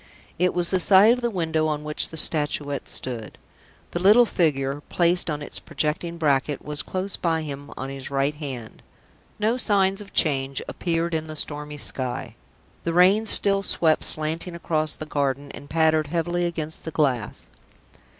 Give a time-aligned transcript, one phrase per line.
[0.39, 3.37] It was the side of the window on which the Statuette stood.
[3.91, 8.33] The little figure, placed on its projecting bracket, was, close behind him on his right
[8.33, 8.81] hand.
[9.37, 12.33] No signs of change appeared in the stormy sky.
[12.83, 17.47] The rain still swept slanting across the garden, and pattered heavily against the glass.